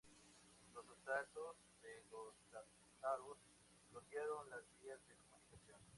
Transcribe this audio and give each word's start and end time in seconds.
Los 0.73 0.83
asaltos 0.89 1.57
de 1.83 2.03
los 2.09 2.33
tártaros 2.51 3.37
bloquearon 3.91 4.49
las 4.49 4.63
vías 4.81 4.99
de 5.07 5.15
comunicación. 5.29 5.79